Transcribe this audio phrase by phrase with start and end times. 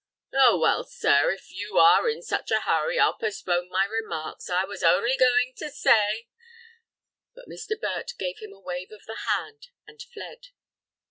[0.33, 4.49] "Oh, well, sir, if you are in such a hurry, I'll postpone my remarks.
[4.49, 6.27] I was only going to say—"
[7.35, 7.79] But Mr.
[7.79, 10.47] Burt gave him a wave of the hand, and fled.